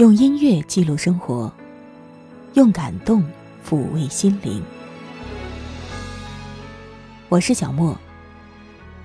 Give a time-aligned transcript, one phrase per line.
[0.00, 1.52] 用音乐记录生活，
[2.54, 3.22] 用感动
[3.68, 4.62] 抚慰心灵。
[7.28, 7.94] 我是小莫，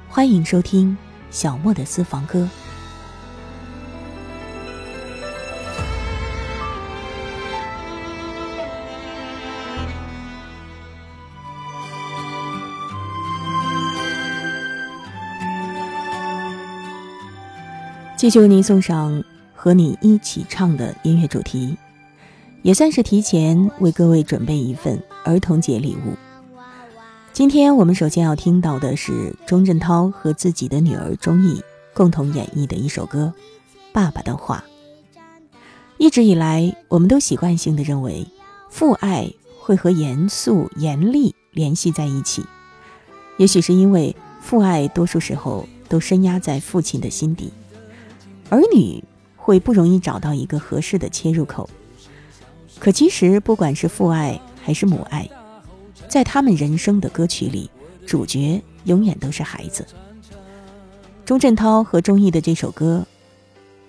[0.07, 0.97] 欢迎收听
[1.29, 2.47] 小莫的私房歌。
[18.15, 19.21] 继续为您送上
[19.65, 21.75] 和你一起唱的音乐主题，
[22.61, 26.13] 也算是提前为各位准备一份儿童节礼物。
[27.33, 31.63] 今天我们首先要听到的是钟镇涛和自己的女儿钟意
[31.95, 33.33] 共同演绎的一首歌
[33.91, 34.63] 《爸爸的话》。
[35.97, 38.27] 一直以来，我们都习惯性的认为
[38.69, 42.45] 父爱会和严肃、严厉联系在一起，
[43.37, 47.51] 也许是因为父爱多数时候都深压在父亲的心底。
[48.51, 49.03] 儿女
[49.45, 51.69] 会不容易找到一个合适的切入口，
[52.79, 55.29] 可其实不管是父爱还是母爱，
[56.07, 57.69] 在他们人生的歌曲里，
[58.07, 59.85] 主角永远都是孩子。
[61.25, 63.05] 钟镇涛和钟意的这首歌，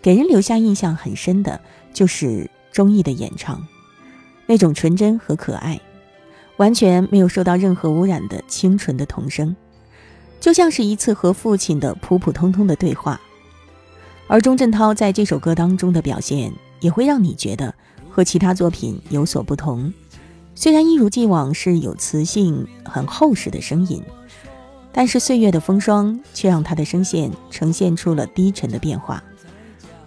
[0.02, 1.58] 给人留下印象很深的
[1.90, 3.66] 就是钟意的演唱，
[4.44, 5.80] 那种纯真和可爱，
[6.58, 9.56] 完全没有受到任何污染的清纯的童声，
[10.38, 13.18] 就像是一次和父亲的普普通通的对话。
[14.28, 17.72] 而钟镇涛在这首歌当中的表现，也会让你觉得
[18.10, 19.92] 和其他作品有所不同。
[20.54, 24.02] 虽然一如既往是有磁性、很厚实的声音，
[24.90, 29.22] 但是岁月的风霜却让他的声线呈现出了低沉的变化。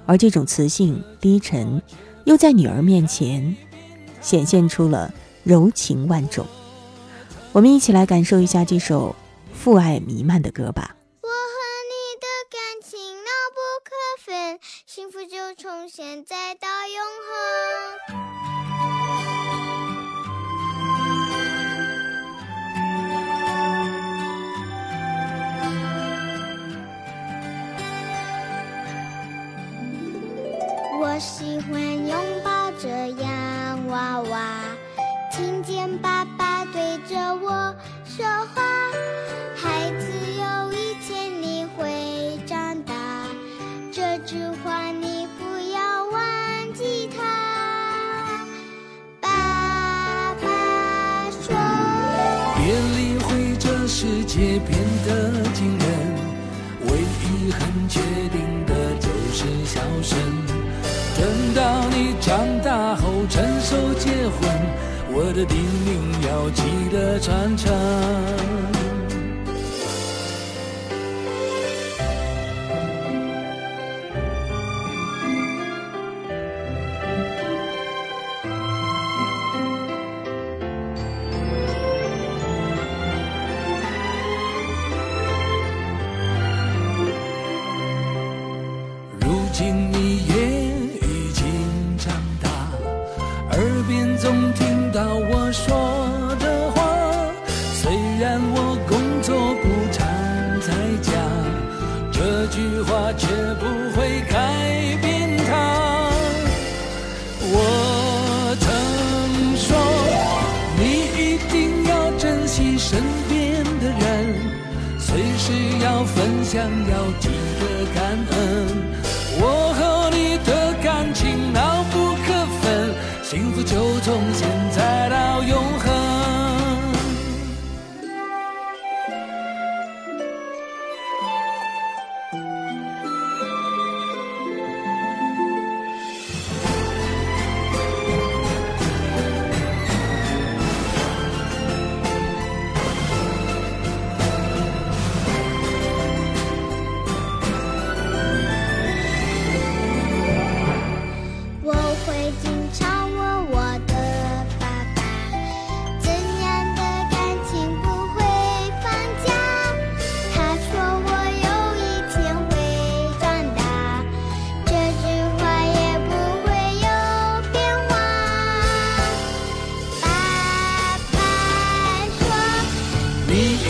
[0.05, 1.81] 而这种磁性、低沉，
[2.25, 3.55] 又在女儿面前
[4.21, 6.45] 显现出了柔情万种。
[7.51, 9.15] 我们一起来感受一下这首
[9.53, 10.95] 父爱弥漫的歌吧。
[14.99, 17.31] 幸福就从现在到永恒。
[30.99, 32.13] 我喜欢拥
[32.43, 34.65] 抱着洋娃娃，
[35.31, 37.73] 听见爸爸对着我
[38.03, 38.61] 说话。
[54.01, 55.85] 世界变得惊人，
[56.85, 57.99] 唯一很确
[58.29, 60.17] 定的就是笑声。
[61.17, 64.49] 等到你长大后成熟结婚，
[65.11, 68.78] 我的叮咛要记得传承。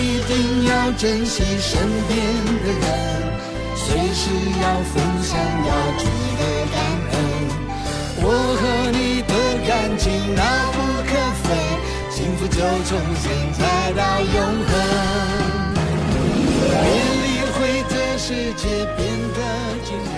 [0.02, 2.18] 一定要珍惜身边
[2.64, 2.82] 的人，
[3.76, 4.32] 随时
[4.62, 5.38] 要分享，
[5.68, 6.08] 要记
[6.40, 6.42] 得
[6.72, 6.78] 感
[7.12, 7.16] 恩。
[8.22, 8.26] 我
[8.56, 8.62] 和
[8.92, 9.34] 你的
[9.68, 10.42] 感情那
[10.72, 11.12] 不可
[11.44, 11.46] 分，
[12.10, 14.36] 幸福就从现在到永
[14.70, 14.72] 恒。
[16.72, 16.84] 别
[17.20, 17.58] 理会
[17.90, 18.64] 这世界
[18.96, 19.00] 变
[19.36, 19.38] 得
[19.84, 20.18] 惊人，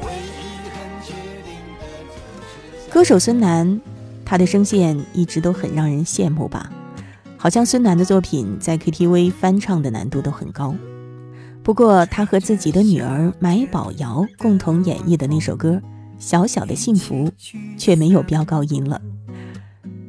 [0.00, 1.12] 唯一很确
[1.44, 2.90] 定的。
[2.90, 3.82] 歌手孙楠，
[4.24, 6.70] 他的声线一直都很让人羡慕吧？
[7.38, 10.74] 好像孙楠的作品在 KTV 翻唱的难度都很高。
[11.62, 15.74] 不过，他和自己的女儿买宝瑶共同演绎的那首歌
[16.18, 17.30] 《小小的幸福》
[17.76, 19.00] 却没有飙高音了。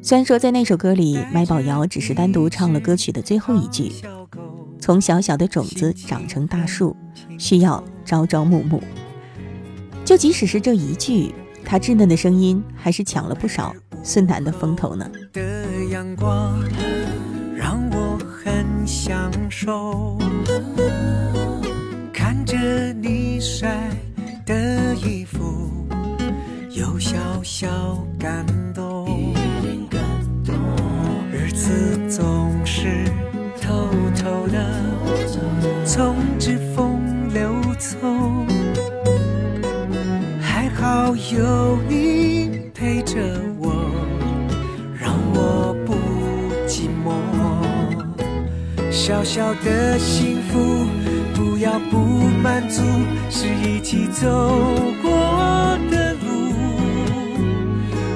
[0.01, 3.91] 虽然说在那首歌里，买宝瑶只是单独唱了歌曲的最后一句
[4.79, 6.95] ：“从小小的种子长成大树，
[7.37, 8.81] 需要朝朝暮暮。”
[10.05, 11.35] 就即使是这一句，
[11.69, 15.07] 他稚嫩的声音还是抢了不少孙楠的风头呢。
[15.31, 15.41] 的
[15.91, 16.59] 阳光
[17.55, 20.17] 让我很享受，
[22.11, 22.57] 看着
[22.93, 23.87] 你晒
[24.47, 25.69] 的衣服，
[26.71, 28.43] 有小小感
[28.73, 29.31] 动。
[31.31, 33.05] 日子总是
[33.61, 37.95] 偷偷的从指缝流走，
[40.81, 43.19] 好有你陪着
[43.59, 43.73] 我，
[44.97, 45.93] 让我不
[46.67, 47.11] 寂寞。
[48.89, 50.85] 小小的幸福，
[51.35, 51.97] 不要不
[52.41, 52.81] 满足，
[53.29, 54.25] 是一起走
[55.01, 55.11] 过
[55.91, 56.53] 的路。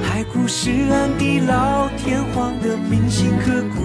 [0.01, 3.81] 海枯石烂、地老天荒的铭心刻骨，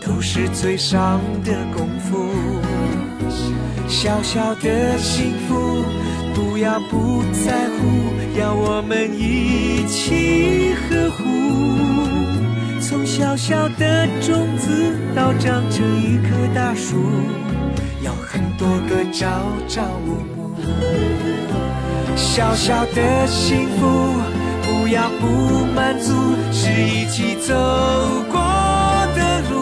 [0.00, 2.28] 都是最伤的功夫。
[3.88, 5.84] 小小的幸福，
[6.34, 11.24] 不要不在乎，要我们一起呵护。
[12.80, 16.96] 从小小的种子到长成一棵大树，
[18.02, 19.26] 要很多个朝
[19.68, 20.54] 朝暮暮。
[22.16, 24.14] 小小的幸福，
[24.62, 26.12] 不要不满足，
[26.52, 27.54] 是一起走
[28.30, 28.40] 过
[29.16, 29.54] 的路。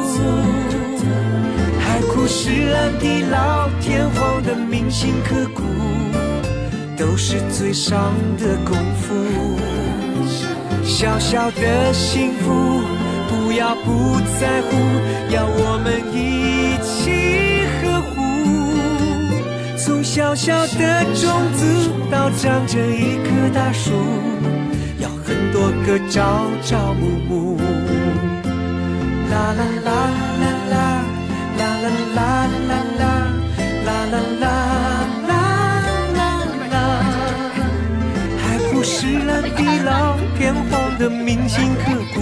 [1.80, 5.62] 海枯石烂、地老天荒的铭心刻骨，
[6.98, 9.14] 都是最伤的功夫。
[10.84, 12.82] 小小的幸福，
[13.28, 14.76] 不要不在乎，
[15.30, 18.16] 要我们一起呵护。
[19.76, 23.92] 从小小的种子到长成一棵大树，
[24.98, 27.56] 要很多个朝朝暮暮。
[29.30, 29.90] 啦啦啦
[30.40, 30.74] 啦啦，
[31.58, 31.86] 啦啦
[32.16, 32.18] 啦
[32.66, 33.02] 啦啦，
[33.86, 34.46] 啦啦啦啦
[39.08, 42.20] 石烂、地老天荒的铭心刻骨，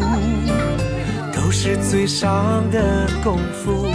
[1.33, 3.87] 都是最伤的功夫。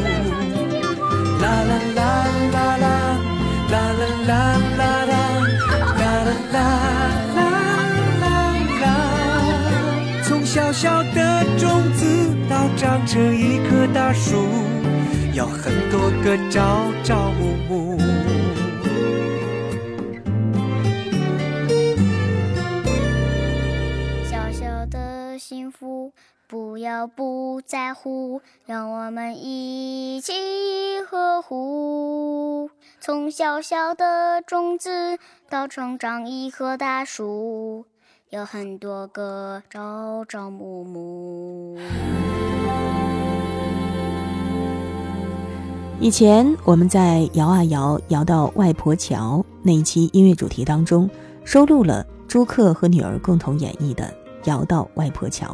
[1.42, 2.86] 啦啦啦啦啦，
[3.72, 4.32] 啦啦啦
[4.78, 5.16] 啦啦，
[5.96, 6.60] 啦啦啦
[7.34, 7.40] 啦
[8.20, 8.24] 啦
[8.82, 8.84] 啦。
[10.22, 12.04] 从小小的种子
[12.50, 14.50] 到长成一棵大树，
[15.34, 17.98] 要很多个朝朝暮暮。
[26.82, 30.34] 要不在乎，让我们一起
[31.08, 32.70] 呵护。
[33.00, 37.86] 从小小的种子到成长一棵大树，
[38.30, 41.78] 有很多个朝朝暮暮。
[46.00, 51.08] 以前我们在摇啊摇摇到外婆桥那一期音乐主题当中，
[51.44, 54.04] 收录了朱克和女儿共同演绎的
[54.50, 55.48] 《摇到外婆桥》，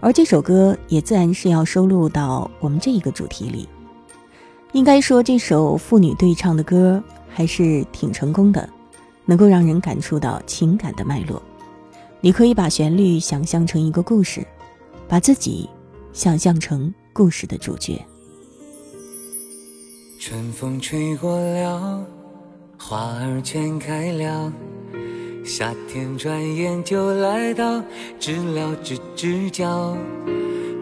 [0.00, 3.68] 而这首歌也自然是要收录到我们这一个主题里。
[4.72, 8.68] 应该说，这首父女对唱的歌还是挺成功的，
[9.24, 11.42] 能够让人感触到情感的脉络。
[12.20, 14.46] 你可以把旋律想象成一个故事，
[15.08, 15.68] 把自己
[16.12, 18.04] 想象成故事的主角。
[20.20, 22.04] 春风吹过了，
[22.78, 24.52] 花儿全开了，
[25.48, 27.82] 夏天转眼就来到，
[28.20, 29.96] 知了吱吱叫，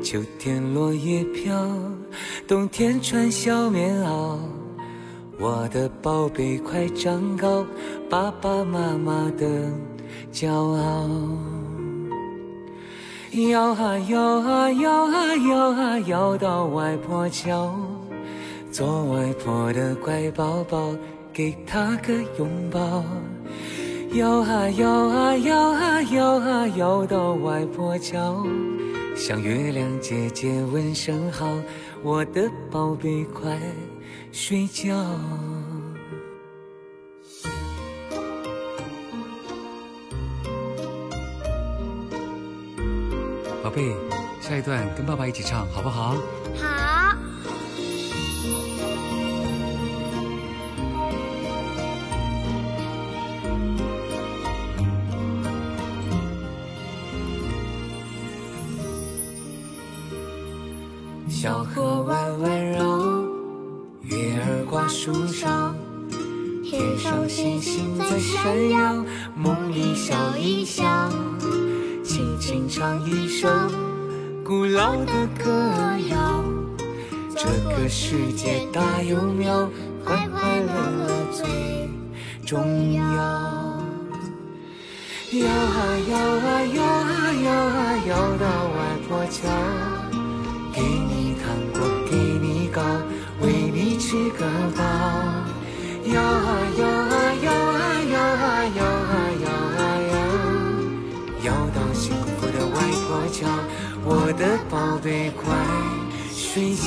[0.03, 1.55] 秋天落叶飘，
[2.49, 4.37] 冬天穿小棉袄，
[5.39, 7.65] 我的宝贝快长高，
[8.11, 9.71] 爸爸妈妈的
[10.33, 11.09] 骄傲。
[13.53, 17.73] 摇啊摇啊摇啊摇啊摇到外婆桥。
[18.73, 20.93] 做外婆的乖宝宝，
[21.33, 23.05] 给她个拥抱。
[24.17, 28.47] 摇啊摇啊摇啊摇啊摇到外婆桥，
[29.15, 31.47] 向月亮姐姐问声好，
[32.03, 33.61] 我的宝贝快
[34.33, 34.95] 睡觉。
[43.63, 43.95] 宝贝，
[44.41, 46.17] 下一段跟爸爸一起唱好不好？
[46.57, 46.96] 好，
[61.29, 62.81] 小河弯弯绕，
[64.03, 65.75] 月儿挂树梢，
[66.65, 69.05] 天上星星在闪耀，
[69.35, 71.11] 梦里笑一笑，
[72.05, 73.49] 轻轻唱一首
[74.45, 75.53] 古老的歌
[76.09, 76.45] 谣。
[77.37, 79.69] 这个世界大又妙，
[80.05, 81.45] 快快乐乐最
[82.47, 83.03] 重要。
[85.33, 85.77] 摇啊
[86.09, 88.77] 摇啊摇啊摇啊摇到外
[89.09, 89.49] 婆桥，
[90.73, 91.16] 给你
[94.17, 94.41] 一个
[94.77, 94.83] 饱。
[96.07, 97.77] 摇啊摇啊摇啊
[98.15, 98.47] 摇啊
[98.77, 99.47] 摇啊摇
[99.77, 99.83] 啊
[100.13, 100.15] 摇，
[101.45, 102.05] 摇到幸
[102.39, 103.39] 福的外婆桥，
[104.05, 104.09] 我
[104.39, 105.45] 的宝贝快
[106.33, 106.87] 睡觉。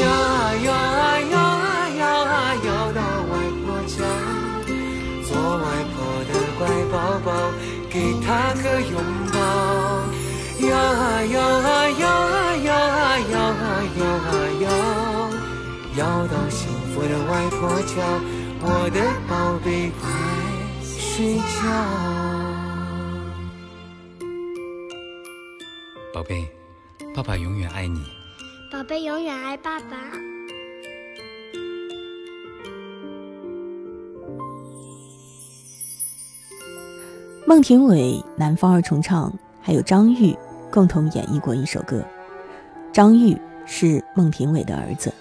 [0.00, 3.94] 摇啊摇啊摇啊摇啊摇到外婆桥。
[5.26, 5.96] 做外婆
[6.28, 6.60] 的乖
[6.90, 7.28] 宝宝，
[7.90, 8.26] 给她
[8.62, 8.94] 个拥
[9.32, 9.36] 抱。
[10.66, 11.90] 摇啊摇啊
[17.12, 18.02] 的外婆叫，
[18.62, 20.08] 我的宝贝快
[20.82, 21.68] 睡觉。
[26.14, 26.48] 宝贝，
[27.14, 28.00] 爸爸永远爱你。
[28.72, 29.98] 宝贝永远爱爸爸。
[37.46, 40.34] 孟庭苇、南方二重唱，还有张玉
[40.70, 42.02] 共同演绎过一首歌。
[42.90, 45.12] 张玉是孟庭苇的儿子。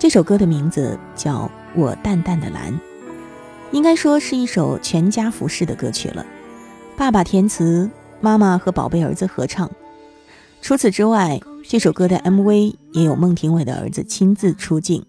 [0.00, 1.42] 这首歌的名字叫
[1.76, 2.72] 《我淡淡的蓝》，
[3.70, 6.24] 应该说是一首全家福式的歌曲了。
[6.96, 9.70] 爸爸填词，妈妈和宝贝儿子合唱。
[10.62, 11.38] 除此之外，
[11.68, 15.04] 这首歌的 MV 也有孟庭苇的儿子亲自出镜。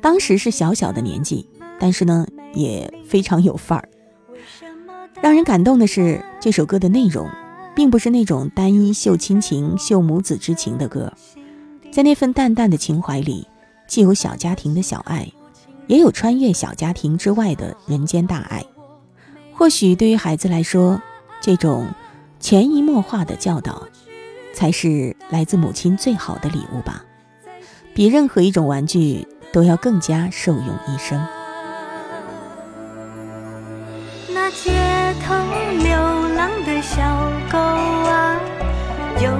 [0.00, 1.48] 当时是小小的年纪，
[1.80, 3.88] 但是呢，也非常有范儿。
[5.20, 7.28] 让人感动的是，这首歌的内容，
[7.74, 11.12] 并不是那种单一秀亲情、秀母子之情的歌，
[11.90, 13.48] 在那份淡淡的情怀里，
[13.86, 15.30] 既有小家庭的小爱，
[15.86, 18.64] 也有穿越小家庭之外的人间大爱。
[19.52, 21.00] 或许对于孩子来说，
[21.40, 21.86] 这种
[22.40, 23.86] 潜移默化的教导，
[24.52, 27.04] 才是来自母亲最好的礼物吧，
[27.94, 31.24] 比任何一种玩具都要更加受用一生。
[34.28, 34.72] 那街
[35.24, 35.34] 头
[35.82, 35.94] 流
[36.34, 38.40] 浪的小狗啊，
[39.22, 39.30] 有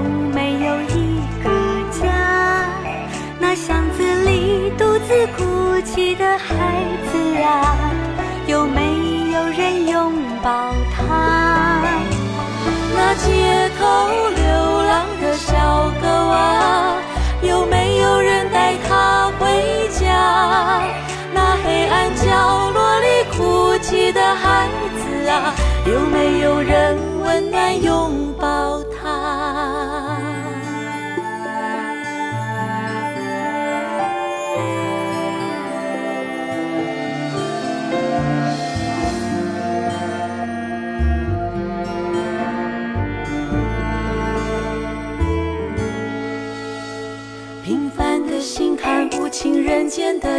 [6.37, 7.91] 孩子啊，
[8.47, 11.81] 有没有人拥抱他？
[12.95, 13.83] 那街头
[14.29, 14.43] 流
[14.83, 16.97] 浪的小狗啊，
[17.41, 20.81] 有没有人带它回家？
[21.33, 25.53] 那黑暗角落里哭泣的孩子啊，
[25.85, 29.04] 有没有人温暖拥抱他？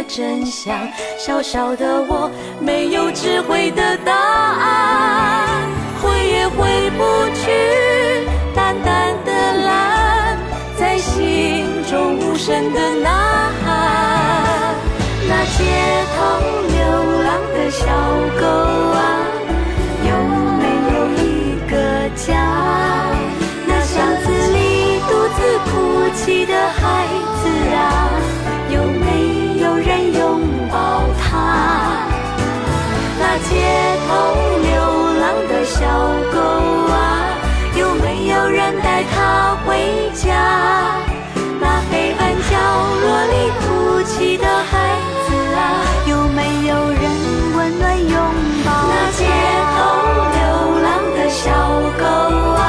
[0.07, 0.87] 真相，
[1.19, 5.67] 小小的我没有智慧的答案，
[6.01, 7.03] 回也回不
[7.35, 9.31] 去，淡淡的
[9.65, 10.37] 蓝，
[10.77, 14.75] 在心中无声的呐喊。
[15.27, 15.63] 那街
[16.15, 16.17] 头
[16.71, 16.77] 流
[17.23, 17.85] 浪的小
[18.39, 18.47] 狗
[18.95, 18.97] 啊，
[20.07, 20.09] 有
[20.57, 20.63] 没
[20.95, 21.75] 有一个
[22.15, 22.31] 家？
[23.67, 25.75] 那巷子里独自哭
[26.15, 26.53] 泣的
[34.07, 34.11] 头
[34.63, 34.71] 流
[35.19, 35.75] 浪的小
[36.31, 36.39] 狗
[36.93, 36.95] 啊，
[37.75, 40.25] 有没有人带它回家？
[41.59, 42.55] 那黑暗角
[43.03, 44.71] 落里哭泣的孩
[45.27, 45.59] 子啊，
[46.07, 47.03] 有没有人
[47.55, 48.11] 温暖拥
[48.65, 49.19] 抱那街
[49.75, 49.77] 头
[50.37, 50.39] 流
[50.83, 50.87] 浪
[51.17, 51.43] 的小
[51.99, 52.05] 狗
[52.55, 52.63] 啊，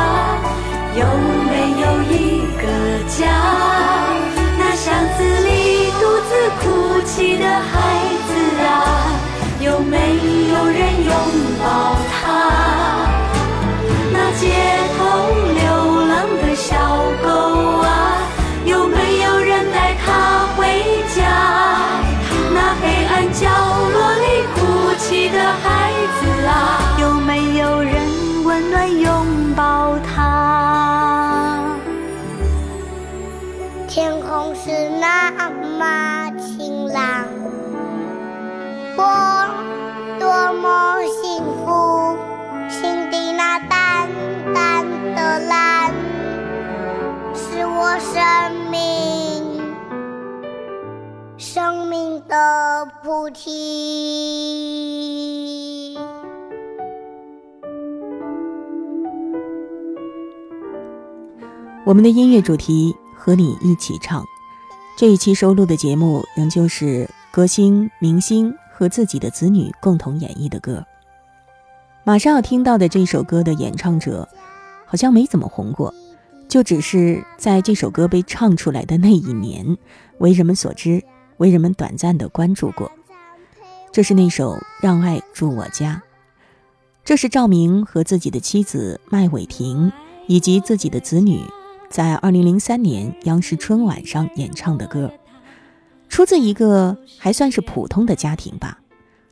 [0.97, 1.01] 有
[1.47, 2.63] 没有一个
[3.07, 3.21] 家？
[4.59, 6.31] 那巷子里独自
[6.61, 6.67] 哭
[7.07, 7.73] 泣的孩
[11.09, 11.15] 拥
[11.59, 12.08] 抱。
[47.99, 48.79] 生命
[51.37, 53.59] 生命的菩提
[61.85, 64.25] 我们的音乐主题和你一起唱
[64.97, 70.85] 这一期收录的节目仍旧是歌星明星和自己的子女共同演绎的歌。
[72.05, 74.29] 马上要听到的这首歌的演唱者
[74.87, 75.93] 好像没怎么红过。
[76.49, 79.77] 就只是在这首歌被唱出来的那一年，
[80.19, 81.03] 为人们所知。
[81.39, 82.91] 为人们短暂的关注过，
[83.93, 86.03] 这是那首《让爱住我家》，
[87.05, 89.93] 这是赵明和自己的妻子麦伟婷
[90.27, 91.41] 以及自己的子女
[91.89, 95.13] 在二零零三年央视春晚上演唱的歌，
[96.09, 98.81] 出自一个还算是普通的家庭吧，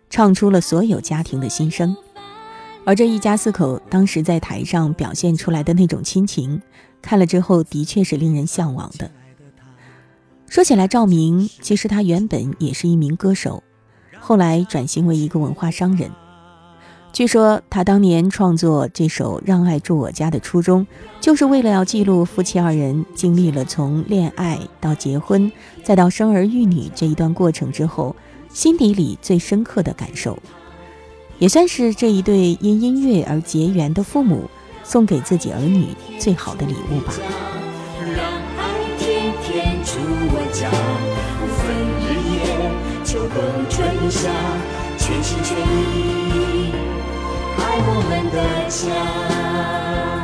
[0.09, 1.97] 唱出了所有家庭的心声，
[2.85, 6.63] 而这一家四口当时在台上表现出来的那种亲情，
[7.03, 9.11] 看了之后的确是令人向往的。
[10.49, 13.62] 说起来，赵明其实他原本也是一名歌手，
[14.19, 16.11] 后来转型为一个文化商人。
[17.12, 20.87] 据说他当年创作这首《让爱住我家》的初衷，
[21.21, 25.50] 就是为了要记录夫妻二人经历了从恋爱到结婚，
[25.83, 28.15] 再到生儿育女这一段过程之后，
[28.50, 30.38] 心底里最深刻的感受，
[31.38, 34.43] 也算是这一对因音乐而结缘的父母
[34.88, 35.88] 送给自己儿女
[36.21, 37.12] 最好的礼物吧。
[38.14, 38.25] 让
[38.57, 38.62] 爱
[38.97, 39.99] 天天住
[40.31, 40.71] 我家
[41.40, 41.66] 不分
[42.07, 42.38] 日夜，
[43.05, 43.37] 秋冬
[43.69, 43.75] 春
[44.09, 44.31] 夏，
[44.97, 46.73] 全心全意
[47.59, 48.37] 爱我们的
[48.69, 50.16] 家。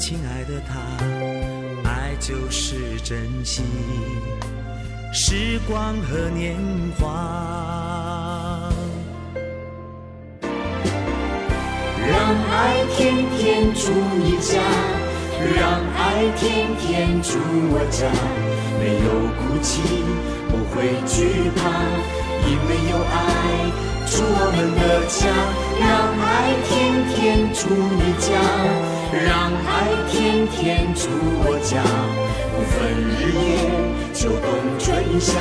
[0.00, 0.80] 亲爱的他，
[1.86, 3.62] 爱就是珍惜
[5.12, 6.56] 时光和年
[6.98, 8.72] 华。
[12.00, 12.18] 让
[12.50, 13.92] 爱天天住
[14.24, 14.58] 你家。
[15.54, 17.38] 让爱天天住
[17.72, 18.08] 我家，
[18.80, 19.80] 没有哭泣，
[20.48, 21.60] 不会惧怕，
[22.48, 23.22] 因为有爱
[24.06, 25.20] 住我们的家。
[25.78, 25.86] 让
[26.18, 26.28] 爱
[26.66, 26.68] 天
[27.14, 27.16] 天
[27.52, 28.28] 住你家，
[29.12, 31.08] 让爱天天住
[31.42, 31.82] 我家，
[32.54, 33.42] 不分日夜，
[34.14, 34.46] 秋冬
[34.78, 35.34] 春夏，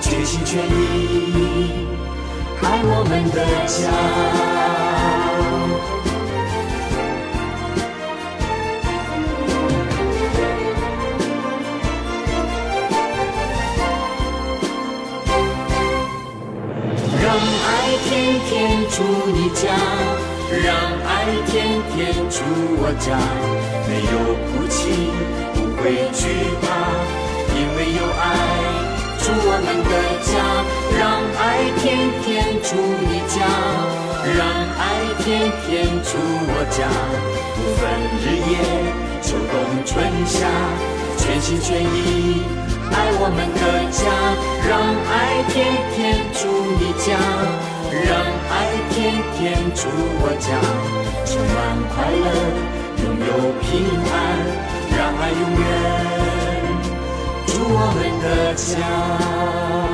[0.00, 0.70] 全心全意
[2.62, 3.36] 爱我们的
[3.66, 3.90] 家。
[17.20, 17.26] 让
[17.66, 17.68] 爱
[18.04, 18.10] 天
[18.46, 18.50] 天
[18.88, 19.02] 住
[19.34, 19.66] 你家，
[20.60, 20.68] 让
[21.08, 22.44] 爱天天住
[22.76, 23.16] 我家，
[23.88, 25.08] 没有哭泣，
[25.54, 26.28] 不会惧
[26.60, 26.68] 怕，
[27.56, 28.22] 因为有爱
[29.16, 30.30] 住我们的家。
[30.92, 31.00] 让
[31.40, 32.76] 爱天天住
[33.08, 33.40] 你家，
[34.36, 34.44] 让
[34.76, 34.84] 爱
[35.24, 36.84] 天天住我家，
[37.56, 37.82] 不分
[38.20, 38.52] 日夜，
[39.22, 39.54] 秋冬
[39.86, 40.44] 春夏，
[41.16, 42.42] 全心全意
[42.92, 44.00] 爱我们的家。
[44.68, 44.70] 让
[45.08, 45.56] 爱天
[45.96, 46.40] 天住
[46.78, 47.16] 你家。
[47.92, 48.52] 让爱
[48.88, 49.80] 天天住
[50.22, 50.48] 我家，
[51.26, 51.56] 充满
[51.92, 52.24] 快乐，
[53.04, 53.70] 拥有平
[54.10, 54.12] 安。
[54.96, 55.62] 让爱永远
[57.46, 59.91] 住我们的家。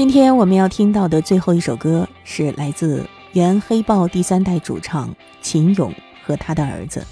[0.00, 7.06] 今天我们要听到的最后一首歌是来自原黑豹第三代主唱秦勇和他的儿子。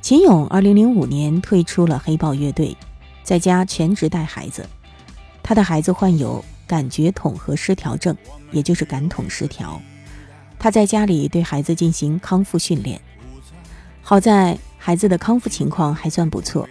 [0.00, 2.74] 秦勇二零零五年退出了黑豹乐队，
[3.22, 4.66] 在家全职带孩子。
[5.42, 8.16] 他的孩子患有感觉统合失调症，
[8.52, 9.78] 也就是感统失调。
[10.58, 12.98] 他在家里对孩子进行康复训练，
[14.00, 16.66] 好在孩子的康复情况还算不错。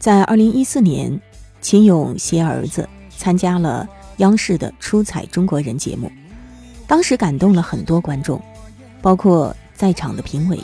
[0.00, 1.20] 在二零一四年，
[1.60, 2.88] 秦勇携儿子
[3.22, 6.10] 参加了央视的《出彩中国人》节目，
[6.88, 8.42] 当时感动了很多观众，
[9.00, 10.58] 包括在场的评委，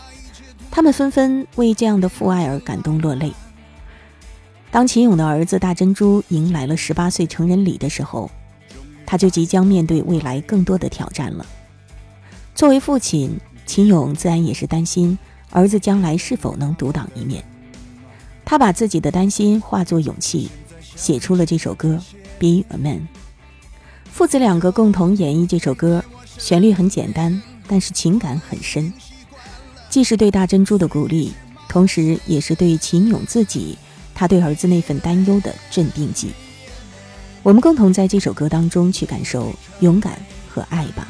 [0.68, 3.32] 他们纷纷为这样的父爱而感动落泪。
[4.72, 8.28] 当秦勇的儿子大珍珠迎来了十八岁成人礼的时候，
[9.06, 11.46] 他就即将面对未来更多的挑战了。
[12.56, 15.16] 作为父亲，秦勇自然也是担心
[15.52, 17.44] 儿子将来是否能独当一面。
[18.44, 20.50] 他把自己的担心化作勇气，
[20.98, 22.00] 写出了这首歌
[22.40, 22.96] 《Be a Man》。
[24.12, 26.04] 父子两个共同演绎这首歌，
[26.38, 28.92] 旋律很简单，但是情感很深，
[29.88, 31.32] 既是对大珍珠的鼓励，
[31.68, 33.78] 同时也是对秦勇自己，
[34.12, 36.32] 他对儿子那份担忧的镇定剂。
[37.44, 40.20] 我们共同在这首歌当中去感受勇敢
[40.52, 41.06] 和爱吧。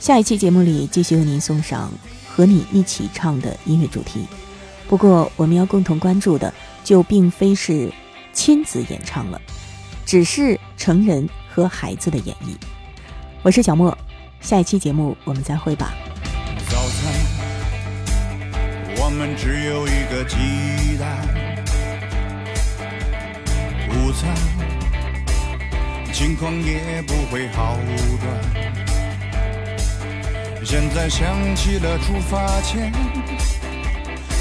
[0.00, 1.90] 下一期节目里继续为您送上
[2.28, 4.26] 和你一起唱的音乐主题。
[4.88, 6.52] 不过，我们要共同关注的
[6.82, 7.90] 就并非是
[8.36, 9.40] 亲子演唱了，
[10.04, 12.54] 只是成人和孩子的演绎。
[13.42, 13.96] 我是小莫，
[14.42, 15.94] 下一期节目我们再会吧。
[16.68, 17.14] 早餐，
[18.98, 20.36] 我们只有一个鸡
[20.98, 21.26] 蛋。
[23.88, 24.36] 午餐，
[26.12, 27.78] 情况也不会好
[28.20, 28.22] 转。
[30.62, 32.92] 现在想起了出发前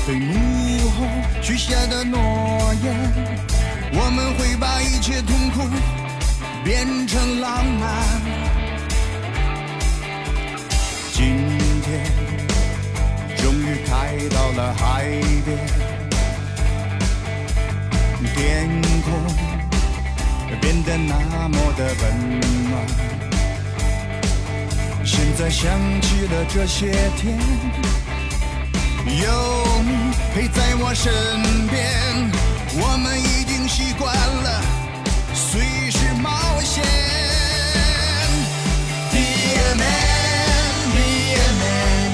[0.05, 1.05] 对幕后
[1.41, 2.19] 许下的诺
[2.84, 2.93] 言，
[3.97, 5.62] 我们会把一切痛苦
[6.65, 8.21] 变成浪漫。
[11.13, 11.38] 今
[11.81, 12.03] 天
[13.38, 15.05] 终于开到了海
[15.45, 15.58] 边，
[18.36, 18.69] 天
[19.01, 19.08] 空
[20.60, 22.73] 变得那么的温暖。
[25.05, 27.39] 现在想起了这些天，
[29.05, 29.23] 有
[29.84, 31.13] 你陪在我身
[31.69, 32.29] 边，
[32.77, 34.62] 我们一习惯了
[35.34, 36.30] 随时冒
[36.62, 36.84] 险。
[39.12, 39.17] Be
[39.58, 40.99] a man, be
[41.34, 42.12] a man，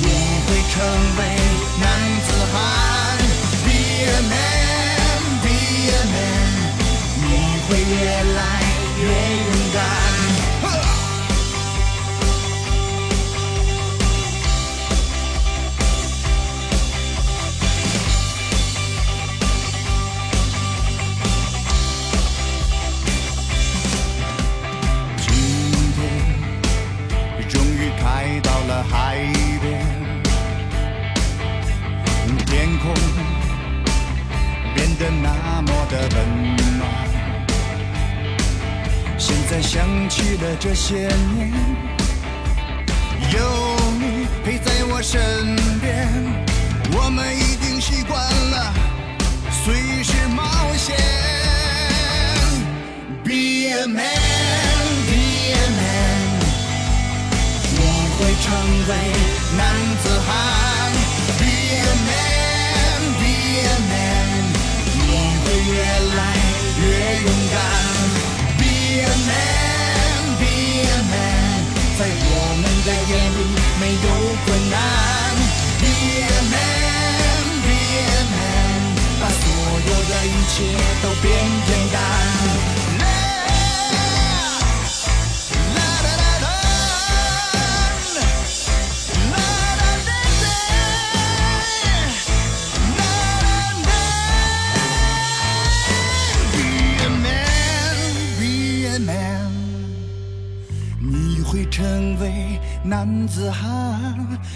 [0.00, 0.06] 你
[0.46, 0.74] 会成
[1.18, 1.20] 为
[58.86, 58.90] 为
[59.56, 59.60] 男
[60.02, 60.28] 子汉。
[61.38, 61.44] Be
[61.76, 63.24] a man, be
[63.60, 64.52] a man，
[64.94, 65.00] 你
[65.40, 65.74] 会越
[66.14, 66.20] 来
[66.80, 66.82] 越
[67.22, 67.56] 勇敢。
[68.58, 68.62] Be
[69.00, 70.44] a man, be
[70.84, 71.64] a man，
[71.98, 72.28] 在我
[72.60, 73.40] 们的眼里
[73.80, 74.06] 没有
[74.44, 74.74] 困难。
[75.80, 77.68] Be a man, be
[78.00, 79.42] a man，把所
[79.86, 80.54] 有的一切
[81.02, 81.24] 都变
[81.66, 81.96] 简单。
[101.74, 104.14] 成为男子汉。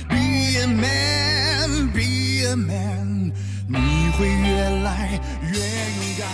[0.08, 0.16] Be
[0.60, 3.32] a man, be a man，
[3.66, 3.76] 你
[4.16, 6.28] 会越来越勇敢。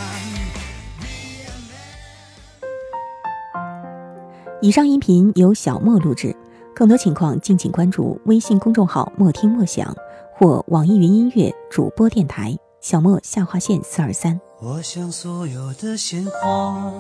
[4.61, 6.37] 以上音频由小莫录制，
[6.75, 9.97] 更多情况敬请关注微信公众号“莫听莫想”
[10.37, 14.39] 或网易云音乐主播电台“小莫下划线四二三”。
[14.61, 16.93] 我想所有的鲜花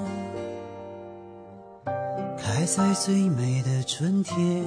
[2.36, 4.64] 开在最美的春天，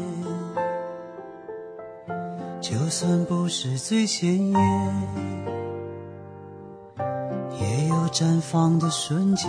[2.59, 4.59] 就算不是最鲜艳，
[7.59, 9.47] 也有绽放的瞬间。